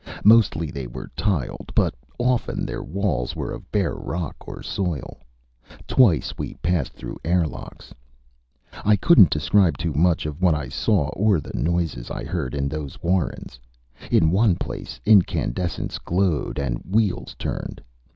[0.23, 5.19] Mostly they were tiled, but often their walls were of bare rock or soil.
[5.85, 7.93] Twice we passed through air locks.
[8.83, 12.67] I couldn't describe too much of what I saw or the noises I heard in
[12.67, 13.59] those warrens.
[14.09, 17.79] In one place, incandescence glowed and wheels turned.